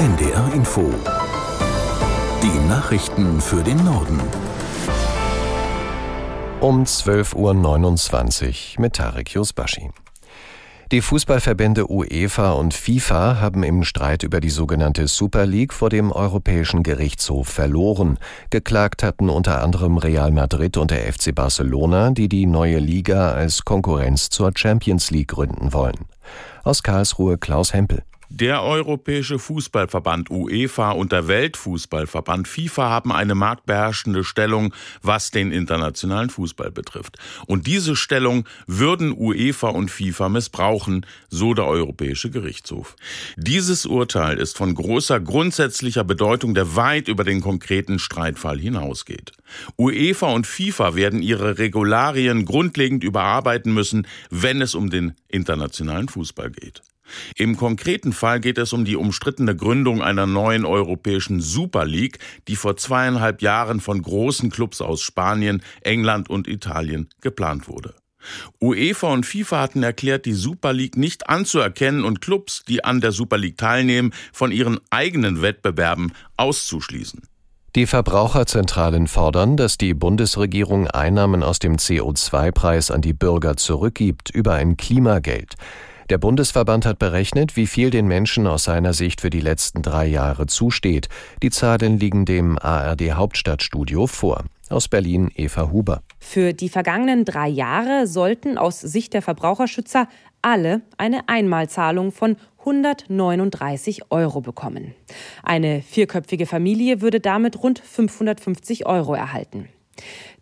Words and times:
NDR 0.00 0.50
Info. 0.54 0.90
Die 2.42 2.68
Nachrichten 2.70 3.38
für 3.38 3.62
den 3.62 3.84
Norden. 3.84 4.18
Um 6.58 6.84
12.29 6.84 8.78
Uhr 8.78 8.80
mit 8.80 8.94
Tarek 8.94 9.34
Yusbashi. 9.34 9.90
Die 10.90 11.02
Fußballverbände 11.02 11.90
UEFA 11.90 12.52
und 12.52 12.72
FIFA 12.72 13.40
haben 13.40 13.62
im 13.62 13.84
Streit 13.84 14.22
über 14.22 14.40
die 14.40 14.48
sogenannte 14.48 15.06
Super 15.06 15.44
League 15.44 15.74
vor 15.74 15.90
dem 15.90 16.12
Europäischen 16.12 16.82
Gerichtshof 16.82 17.48
verloren. 17.48 18.18
Geklagt 18.48 19.02
hatten 19.02 19.28
unter 19.28 19.62
anderem 19.62 19.98
Real 19.98 20.30
Madrid 20.30 20.78
und 20.78 20.92
der 20.92 21.12
FC 21.12 21.34
Barcelona, 21.34 22.10
die 22.10 22.30
die 22.30 22.46
neue 22.46 22.78
Liga 22.78 23.32
als 23.32 23.66
Konkurrenz 23.66 24.30
zur 24.30 24.52
Champions 24.54 25.10
League 25.10 25.28
gründen 25.28 25.74
wollen. 25.74 26.06
Aus 26.64 26.82
Karlsruhe 26.82 27.36
Klaus 27.36 27.74
Hempel. 27.74 28.02
Der 28.32 28.62
Europäische 28.62 29.40
Fußballverband 29.40 30.30
UEFA 30.30 30.92
und 30.92 31.10
der 31.10 31.26
Weltfußballverband 31.26 32.46
FIFA 32.46 32.88
haben 32.88 33.10
eine 33.10 33.34
marktbeherrschende 33.34 34.22
Stellung, 34.22 34.72
was 35.02 35.32
den 35.32 35.50
internationalen 35.50 36.30
Fußball 36.30 36.70
betrifft. 36.70 37.18
Und 37.46 37.66
diese 37.66 37.96
Stellung 37.96 38.44
würden 38.68 39.12
UEFA 39.12 39.70
und 39.70 39.90
FIFA 39.90 40.28
missbrauchen, 40.28 41.04
so 41.28 41.54
der 41.54 41.66
Europäische 41.66 42.30
Gerichtshof. 42.30 42.94
Dieses 43.36 43.84
Urteil 43.84 44.38
ist 44.38 44.56
von 44.56 44.76
großer 44.76 45.18
grundsätzlicher 45.18 46.04
Bedeutung, 46.04 46.54
der 46.54 46.76
weit 46.76 47.08
über 47.08 47.24
den 47.24 47.40
konkreten 47.40 47.98
Streitfall 47.98 48.60
hinausgeht. 48.60 49.32
UEFA 49.76 50.28
und 50.28 50.46
FIFA 50.46 50.94
werden 50.94 51.20
ihre 51.20 51.58
Regularien 51.58 52.44
grundlegend 52.44 53.02
überarbeiten 53.02 53.74
müssen, 53.74 54.06
wenn 54.30 54.62
es 54.62 54.76
um 54.76 54.88
den 54.88 55.14
internationalen 55.26 56.08
Fußball 56.08 56.52
geht. 56.52 56.82
Im 57.36 57.56
konkreten 57.56 58.12
Fall 58.12 58.40
geht 58.40 58.58
es 58.58 58.72
um 58.72 58.84
die 58.84 58.96
umstrittene 58.96 59.56
Gründung 59.56 60.02
einer 60.02 60.26
neuen 60.26 60.64
europäischen 60.64 61.40
Super 61.40 61.84
League, 61.84 62.18
die 62.48 62.56
vor 62.56 62.76
zweieinhalb 62.76 63.42
Jahren 63.42 63.80
von 63.80 64.02
großen 64.02 64.50
Clubs 64.50 64.80
aus 64.80 65.02
Spanien, 65.02 65.62
England 65.82 66.30
und 66.30 66.48
Italien 66.48 67.08
geplant 67.20 67.68
wurde. 67.68 67.94
UEFA 68.60 69.12
und 69.12 69.26
FIFA 69.26 69.60
hatten 69.60 69.82
erklärt, 69.82 70.26
die 70.26 70.34
Super 70.34 70.72
League 70.72 70.96
nicht 70.96 71.28
anzuerkennen 71.28 72.04
und 72.04 72.20
Clubs, 72.20 72.62
die 72.68 72.84
an 72.84 73.00
der 73.00 73.12
Super 73.12 73.38
League 73.38 73.56
teilnehmen, 73.56 74.12
von 74.32 74.52
ihren 74.52 74.78
eigenen 74.90 75.42
Wettbewerben 75.42 76.12
auszuschließen. 76.36 77.22
Die 77.76 77.86
Verbraucherzentralen 77.86 79.06
fordern, 79.06 79.56
dass 79.56 79.78
die 79.78 79.94
Bundesregierung 79.94 80.88
Einnahmen 80.88 81.44
aus 81.44 81.60
dem 81.60 81.76
CO2-Preis 81.76 82.90
an 82.90 83.00
die 83.00 83.12
Bürger 83.12 83.56
zurückgibt 83.56 84.30
über 84.30 84.54
ein 84.54 84.76
Klimageld. 84.76 85.54
Der 86.10 86.18
Bundesverband 86.18 86.86
hat 86.86 86.98
berechnet, 86.98 87.54
wie 87.54 87.68
viel 87.68 87.90
den 87.90 88.08
Menschen 88.08 88.48
aus 88.48 88.64
seiner 88.64 88.94
Sicht 88.94 89.20
für 89.20 89.30
die 89.30 89.40
letzten 89.40 89.80
drei 89.80 90.08
Jahre 90.08 90.46
zusteht. 90.46 91.08
Die 91.40 91.50
Zahlen 91.50 92.00
liegen 92.00 92.24
dem 92.24 92.58
ARD 92.58 93.12
Hauptstadtstudio 93.12 94.08
vor. 94.08 94.42
Aus 94.70 94.88
Berlin 94.88 95.30
Eva 95.36 95.70
Huber. 95.70 96.02
Für 96.18 96.52
die 96.52 96.68
vergangenen 96.68 97.24
drei 97.24 97.46
Jahre 97.46 98.08
sollten 98.08 98.58
aus 98.58 98.80
Sicht 98.80 99.14
der 99.14 99.22
Verbraucherschützer 99.22 100.08
alle 100.42 100.80
eine 100.96 101.28
Einmalzahlung 101.28 102.10
von 102.10 102.36
139 102.58 104.10
Euro 104.10 104.40
bekommen. 104.40 104.94
Eine 105.44 105.80
vierköpfige 105.80 106.46
Familie 106.46 107.02
würde 107.02 107.20
damit 107.20 107.62
rund 107.62 107.78
550 107.78 108.84
Euro 108.84 109.14
erhalten. 109.14 109.68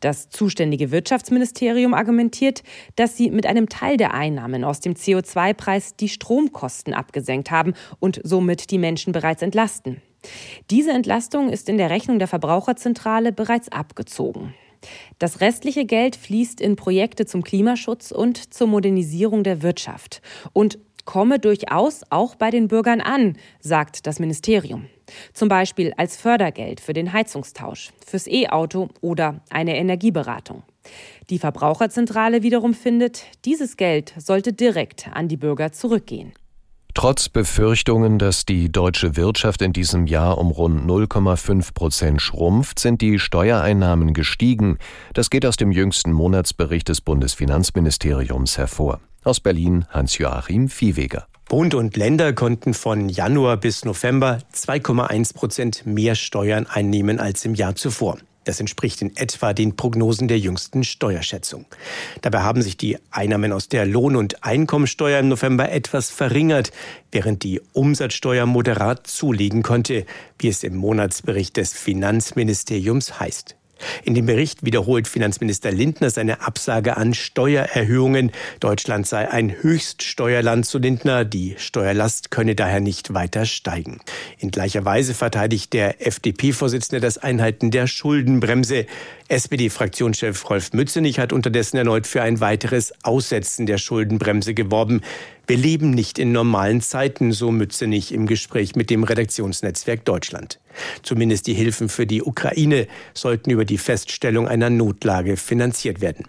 Das 0.01 0.29
zuständige 0.31 0.91
Wirtschaftsministerium 0.91 1.95
argumentiert, 1.95 2.63
dass 2.97 3.17
sie 3.17 3.31
mit 3.31 3.47
einem 3.47 3.69
Teil 3.69 3.97
der 3.97 4.15
Einnahmen 4.15 4.65
aus 4.65 4.81
dem 4.81 4.95
CO2-Preis 4.95 5.97
die 5.97 6.09
Stromkosten 6.09 6.95
abgesenkt 6.95 7.51
haben 7.51 7.75
und 7.99 8.21
somit 8.25 8.71
die 8.71 8.79
Menschen 8.79 9.13
bereits 9.13 9.43
entlasten. 9.43 10.01
Diese 10.71 10.91
Entlastung 10.91 11.49
ist 11.49 11.69
in 11.69 11.79
der 11.79 11.91
Rechnung 11.91 12.19
der 12.19 12.29
Verbraucherzentrale 12.29 13.33
bereits 13.33 13.71
abgezogen. 13.71 14.55
Das 15.19 15.41
restliche 15.41 15.85
Geld 15.85 16.17
fließt 16.17 16.61
in 16.61 16.77
Projekte 16.77 17.27
zum 17.27 17.43
Klimaschutz 17.43 18.13
und 18.13 18.55
zur 18.55 18.69
Modernisierung 18.69 19.43
der 19.43 19.63
Wirtschaft 19.63 20.23
und 20.53 20.79
komme 21.05 21.39
durchaus 21.39 22.03
auch 22.11 22.35
bei 22.35 22.51
den 22.51 22.69
Bürgern 22.69 23.01
an, 23.01 23.37
sagt 23.61 24.07
das 24.07 24.19
Ministerium. 24.19 24.87
Zum 25.33 25.49
Beispiel 25.49 25.93
als 25.97 26.17
Fördergeld 26.17 26.81
für 26.81 26.93
den 26.93 27.13
Heizungstausch, 27.13 27.91
fürs 28.07 28.27
E-Auto 28.27 28.89
oder 29.01 29.41
eine 29.51 29.77
Energieberatung. 29.77 30.63
Die 31.31 31.39
Verbraucherzentrale 31.39 32.43
wiederum 32.43 32.75
findet, 32.75 33.25
dieses 33.45 33.77
Geld 33.77 34.15
sollte 34.17 34.53
direkt 34.53 35.09
an 35.13 35.29
die 35.29 35.37
Bürger 35.37 35.73
zurückgehen. 35.73 36.33
Trotz 36.95 37.29
Befürchtungen, 37.29 38.19
dass 38.19 38.45
die 38.45 38.73
deutsche 38.73 39.15
Wirtschaft 39.15 39.63
in 39.63 39.73
diesem 39.73 40.09
Jahr 40.09 40.37
um 40.37 40.51
rund 40.51 40.85
0,5 40.85 41.73
Prozent 41.73 42.21
schrumpft, 42.21 42.81
sind 42.81 43.03
die 43.03 43.21
Steuereinnahmen 43.21 44.15
gestiegen. 44.15 44.79
Das 45.15 45.31
geht 45.31 45.47
aus 45.47 45.57
dem 45.57 45.71
jüngsten 45.71 46.13
Monatsbericht 46.13 46.89
des 46.89 47.01
Bundesfinanzministeriums 47.01 48.59
hervor. 48.59 49.01
Aus 49.23 49.39
Berlin 49.39 49.85
Hans-Joachim 49.91 50.69
Viehweger. 50.69 51.29
Bund 51.49 51.75
und 51.75 51.97
Länder 51.97 52.35
konnten 52.35 52.75
von 52.75 53.09
Januar 53.09 53.57
bis 53.57 53.87
November 53.87 54.41
2,1 54.55 55.33
Prozent 55.33 55.87
mehr 55.87 56.15
Steuern 56.15 56.67
einnehmen 56.67 57.19
als 57.19 57.47
im 57.47 57.55
Jahr 57.55 57.75
zuvor. 57.75 58.19
Das 58.45 58.61
entspricht 58.61 59.01
in 59.01 59.17
etwa 59.17 59.55
den 59.55 59.75
Prognosen 59.75 60.29
der 60.29 60.39
jüngsten 60.39 60.85
Steuerschätzung. 60.85 61.65
Dabei 62.21 62.41
haben 62.41 62.61
sich 62.61 62.77
die 62.77 62.99
Einnahmen 63.11 63.53
aus 63.53 63.71
der 63.71 63.87
Lohn- 63.87 64.17
und 64.17 64.45
Einkommensteuer 64.45 65.21
im 65.21 65.29
November 65.29 65.73
etwas 65.73 66.11
verringert, 66.11 66.71
während 67.13 67.43
die 67.43 67.63
Umsatzsteuer 67.73 68.45
moderat 68.45 69.07
zulegen 69.07 69.63
konnte, 69.63 70.05
wie 70.39 70.49
es 70.49 70.63
im 70.65 70.77
Monatsbericht 70.77 71.57
des 71.57 71.73
Finanzministeriums 71.73 73.21
heißt. 73.21 73.58
In 74.05 74.15
dem 74.15 74.27
Bericht 74.27 74.65
wiederholt 74.65 75.09
Finanzminister 75.09 75.71
Lindner 75.71 76.11
seine 76.11 76.41
Absage 76.41 76.97
an 76.97 77.15
Steuererhöhungen. 77.15 78.33
Deutschland 78.61 79.07
sei 79.07 79.31
ein 79.31 79.55
Höchststeuerland 79.63 80.67
zu 80.67 80.79
Lindner. 80.79 81.25
Die 81.25 81.55
Steuerlast 81.59 82.31
könne 82.31 82.55
daher 82.55 82.81
nicht 82.81 83.15
weiter 83.15 83.47
steigen. 83.47 84.01
In 84.39 84.51
gleicher 84.51 84.85
Weise 84.85 85.15
verteidigt 85.15 85.73
der 85.73 86.07
FDP-Vorsitzende 86.07 87.01
das 87.01 87.19
Einhalten 87.19 87.71
der 87.71 87.87
Schuldenbremse. 87.87 88.87
SPD-Fraktionschef 89.29 90.49
Rolf 90.49 90.73
Mützenich 90.73 91.19
hat 91.19 91.33
unterdessen 91.33 91.77
erneut 91.77 92.07
für 92.07 92.23
ein 92.23 92.41
weiteres 92.41 92.93
Aussetzen 93.03 93.67
der 93.67 93.79
Schuldenbremse 93.79 94.55
geworben. 94.55 95.03
Wir 95.49 95.57
leben 95.57 95.93
nicht 95.93 96.19
in 96.19 96.31
normalen 96.31 96.83
Zeiten, 96.83 97.33
so 97.33 97.51
Mützenich 97.51 98.13
im 98.13 98.27
Gespräch 98.27 98.77
mit 98.77 98.91
dem 98.91 99.03
Redaktionsnetzwerk 99.03 100.05
Deutschland. 100.05 100.61
Zumindest 101.03 101.47
die 101.47 101.55
Hilfen 101.55 101.89
für 101.89 102.07
die 102.07 102.23
Ukraine 102.23 102.87
sollten 103.15 103.49
über 103.49 103.65
die 103.65 103.79
Feststellung 103.79 104.47
einer 104.47 104.69
Notlage 104.69 105.39
finanziert 105.39 106.03
werden. 106.03 106.27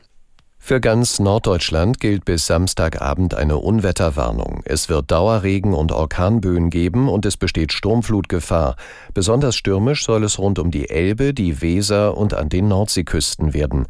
Für 0.57 0.79
ganz 0.79 1.19
Norddeutschland 1.19 1.99
gilt 1.99 2.23
bis 2.23 2.45
Samstagabend 2.45 3.33
eine 3.33 3.57
Unwetterwarnung. 3.57 4.61
Es 4.63 4.87
wird 4.87 5.11
Dauerregen 5.11 5.73
und 5.73 5.91
Orkanböen 5.91 6.69
geben 6.69 7.09
und 7.09 7.25
es 7.25 7.35
besteht 7.35 7.73
Sturmflutgefahr. 7.73 8.77
Besonders 9.13 9.57
stürmisch 9.57 10.05
soll 10.05 10.23
es 10.23 10.39
rund 10.39 10.59
um 10.59 10.71
die 10.71 10.89
Elbe, 10.89 11.33
die 11.33 11.61
Weser 11.61 12.15
und 12.15 12.33
an 12.33 12.47
den 12.47 12.69
Nordseeküsten 12.69 13.53
werden. 13.53 13.85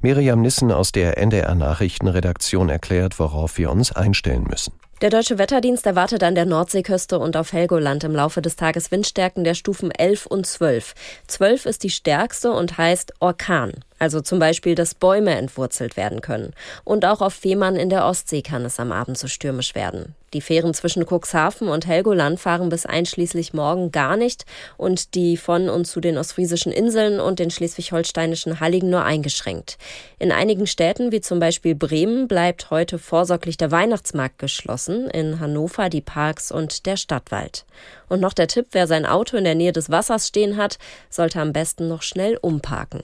Miriam 0.00 0.42
Nissen 0.42 0.70
aus 0.70 0.92
der 0.92 1.18
NDR 1.18 1.54
Nachrichtenredaktion 1.54 2.68
erklärt, 2.68 3.18
worauf 3.18 3.58
wir 3.58 3.70
uns 3.70 3.90
einstellen 3.90 4.44
müssen. 4.44 4.72
Der 5.00 5.10
deutsche 5.10 5.38
Wetterdienst 5.38 5.86
erwartet 5.86 6.22
an 6.22 6.34
der 6.34 6.44
Nordseeküste 6.44 7.18
und 7.18 7.36
auf 7.36 7.52
Helgoland 7.52 8.04
im 8.04 8.14
Laufe 8.14 8.42
des 8.42 8.56
Tages 8.56 8.90
Windstärken 8.90 9.44
der 9.44 9.54
Stufen 9.54 9.90
11 9.90 10.26
und 10.26 10.46
12. 10.46 10.94
12 11.26 11.66
ist 11.66 11.82
die 11.84 11.90
stärkste 11.90 12.52
und 12.52 12.78
heißt 12.78 13.14
Orkan. 13.20 13.72
Also 13.98 14.20
zum 14.20 14.38
Beispiel, 14.38 14.74
dass 14.74 14.94
Bäume 14.94 15.34
entwurzelt 15.34 15.96
werden 15.96 16.20
können. 16.20 16.52
Und 16.84 17.04
auch 17.04 17.20
auf 17.20 17.34
Fehmarn 17.34 17.76
in 17.76 17.90
der 17.90 18.06
Ostsee 18.06 18.42
kann 18.42 18.64
es 18.64 18.78
am 18.78 18.92
Abend 18.92 19.18
so 19.18 19.28
stürmisch 19.28 19.74
werden. 19.74 20.14
Die 20.34 20.42
Fähren 20.42 20.74
zwischen 20.74 21.06
Cuxhaven 21.06 21.68
und 21.68 21.86
Helgoland 21.86 22.38
fahren 22.38 22.68
bis 22.68 22.84
einschließlich 22.84 23.54
morgen 23.54 23.90
gar 23.92 24.16
nicht 24.18 24.44
und 24.76 25.14
die 25.14 25.38
von 25.38 25.70
und 25.70 25.86
zu 25.86 26.00
den 26.00 26.18
ostfriesischen 26.18 26.70
Inseln 26.70 27.18
und 27.18 27.38
den 27.38 27.50
schleswig-holsteinischen 27.50 28.60
Halligen 28.60 28.90
nur 28.90 29.04
eingeschränkt. 29.04 29.78
In 30.18 30.30
einigen 30.30 30.66
Städten, 30.66 31.12
wie 31.12 31.22
zum 31.22 31.40
Beispiel 31.40 31.74
Bremen, 31.74 32.28
bleibt 32.28 32.70
heute 32.70 32.98
vorsorglich 32.98 33.56
der 33.56 33.70
Weihnachtsmarkt 33.70 34.38
geschlossen, 34.38 35.08
in 35.08 35.40
Hannover 35.40 35.88
die 35.88 36.02
Parks 36.02 36.52
und 36.52 36.84
der 36.84 36.98
Stadtwald. 36.98 37.64
Und 38.10 38.20
noch 38.20 38.34
der 38.34 38.48
Tipp, 38.48 38.66
wer 38.72 38.86
sein 38.86 39.06
Auto 39.06 39.36
in 39.38 39.44
der 39.44 39.54
Nähe 39.54 39.72
des 39.72 39.88
Wassers 39.88 40.28
stehen 40.28 40.58
hat, 40.58 40.78
sollte 41.08 41.40
am 41.40 41.54
besten 41.54 41.88
noch 41.88 42.02
schnell 42.02 42.36
umparken. 42.36 43.00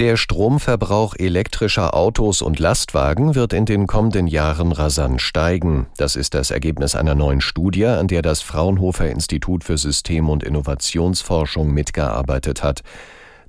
Der 0.00 0.16
Stromverbrauch 0.16 1.14
elektrischer 1.18 1.92
Autos 1.92 2.40
und 2.40 2.58
Lastwagen 2.58 3.34
wird 3.34 3.52
in 3.52 3.66
den 3.66 3.86
kommenden 3.86 4.28
Jahren 4.28 4.72
rasant 4.72 5.20
steigen. 5.20 5.88
Das 5.98 6.16
ist 6.16 6.32
das 6.32 6.50
Ergebnis 6.50 6.94
einer 6.94 7.14
neuen 7.14 7.42
Studie, 7.42 7.84
an 7.84 8.08
der 8.08 8.22
das 8.22 8.40
Fraunhofer 8.40 9.10
Institut 9.10 9.62
für 9.62 9.76
System- 9.76 10.30
und 10.30 10.42
Innovationsforschung 10.42 11.70
mitgearbeitet 11.70 12.62
hat. 12.62 12.80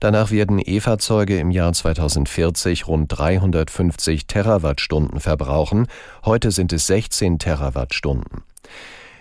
Danach 0.02 0.30
werden 0.30 0.60
E-Fahrzeuge 0.62 1.40
im 1.40 1.52
Jahr 1.52 1.72
2040 1.72 2.86
rund 2.86 3.18
350 3.18 4.28
Terawattstunden 4.28 5.22
verbrauchen. 5.22 5.88
Heute 6.26 6.52
sind 6.52 6.74
es 6.74 6.86
16 6.86 7.40
Terawattstunden. 7.40 8.44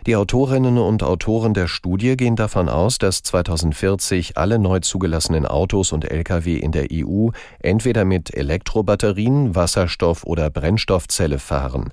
Die 0.06 0.17
Autorinnen 0.17 0.79
und 0.79 1.02
Autoren 1.02 1.52
der 1.52 1.67
Studie 1.67 2.17
gehen 2.17 2.35
davon 2.35 2.69
aus, 2.70 2.97
dass 2.97 3.23
2040 3.23 4.38
alle 4.38 4.58
neu 4.58 4.81
zugelassenen 4.81 5.44
Autos 5.44 5.93
und 5.93 6.11
Lkw 6.11 6.56
in 6.56 6.73
der 6.73 6.87
EU 6.91 7.29
entweder 7.58 8.06
mit 8.06 8.35
Elektrobatterien, 8.35 9.55
Wasserstoff 9.55 10.25
oder 10.25 10.49
Brennstoffzelle 10.49 11.38
fahren. 11.38 11.91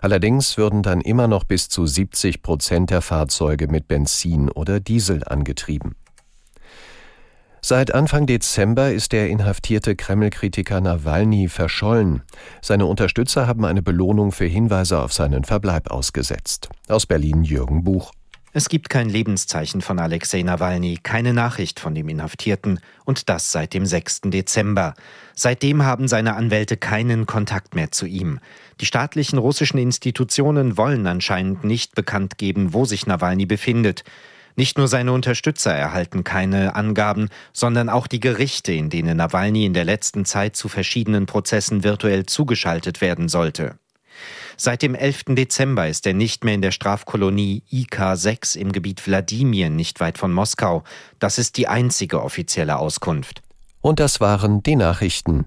Allerdings 0.00 0.58
würden 0.58 0.82
dann 0.82 1.00
immer 1.00 1.28
noch 1.28 1.44
bis 1.44 1.68
zu 1.68 1.86
70 1.86 2.42
Prozent 2.42 2.90
der 2.90 3.00
Fahrzeuge 3.00 3.68
mit 3.68 3.88
Benzin 3.88 4.50
oder 4.50 4.80
Diesel 4.80 5.22
angetrieben. 5.24 5.94
Seit 7.66 7.94
Anfang 7.94 8.26
Dezember 8.26 8.92
ist 8.92 9.12
der 9.12 9.30
inhaftierte 9.30 9.96
Kreml-Kritiker 9.96 10.82
Nawalny 10.82 11.48
verschollen. 11.48 12.20
Seine 12.60 12.84
Unterstützer 12.84 13.46
haben 13.46 13.64
eine 13.64 13.80
Belohnung 13.80 14.32
für 14.32 14.44
Hinweise 14.44 14.98
auf 14.98 15.14
seinen 15.14 15.44
Verbleib 15.44 15.90
ausgesetzt. 15.90 16.68
Aus 16.88 17.06
Berlin 17.06 17.42
Jürgen 17.42 17.82
Buch. 17.82 18.12
Es 18.52 18.68
gibt 18.68 18.90
kein 18.90 19.08
Lebenszeichen 19.08 19.80
von 19.80 19.98
Alexei 19.98 20.42
Nawalny, 20.42 20.98
keine 21.02 21.32
Nachricht 21.32 21.80
von 21.80 21.94
dem 21.94 22.10
Inhaftierten 22.10 22.80
und 23.06 23.30
das 23.30 23.50
seit 23.50 23.72
dem 23.72 23.86
6. 23.86 24.20
Dezember. 24.26 24.92
Seitdem 25.34 25.84
haben 25.84 26.06
seine 26.06 26.36
Anwälte 26.36 26.76
keinen 26.76 27.24
Kontakt 27.24 27.74
mehr 27.74 27.90
zu 27.90 28.04
ihm. 28.04 28.40
Die 28.82 28.86
staatlichen 28.86 29.38
russischen 29.38 29.78
Institutionen 29.78 30.76
wollen 30.76 31.06
anscheinend 31.06 31.64
nicht 31.64 31.94
bekannt 31.94 32.36
geben, 32.36 32.74
wo 32.74 32.84
sich 32.84 33.06
Nawalny 33.06 33.46
befindet. 33.46 34.04
Nicht 34.56 34.78
nur 34.78 34.86
seine 34.86 35.12
Unterstützer 35.12 35.72
erhalten 35.72 36.22
keine 36.22 36.76
Angaben, 36.76 37.28
sondern 37.52 37.88
auch 37.88 38.06
die 38.06 38.20
Gerichte, 38.20 38.72
in 38.72 38.88
denen 38.88 39.16
Nawalny 39.16 39.64
in 39.66 39.74
der 39.74 39.84
letzten 39.84 40.24
Zeit 40.24 40.54
zu 40.54 40.68
verschiedenen 40.68 41.26
Prozessen 41.26 41.82
virtuell 41.82 42.26
zugeschaltet 42.26 43.00
werden 43.00 43.28
sollte. 43.28 43.78
Seit 44.56 44.82
dem 44.82 44.94
11. 44.94 45.24
Dezember 45.30 45.88
ist 45.88 46.06
er 46.06 46.14
nicht 46.14 46.44
mehr 46.44 46.54
in 46.54 46.62
der 46.62 46.70
Strafkolonie 46.70 47.64
IK-6 47.70 48.56
im 48.56 48.70
Gebiet 48.70 49.04
Wladimir, 49.06 49.70
nicht 49.70 49.98
weit 49.98 50.18
von 50.18 50.32
Moskau. 50.32 50.84
Das 51.18 51.38
ist 51.38 51.56
die 51.56 51.66
einzige 51.66 52.22
offizielle 52.22 52.78
Auskunft. 52.78 53.42
Und 53.80 53.98
das 53.98 54.20
waren 54.20 54.62
die 54.62 54.76
Nachrichten. 54.76 55.46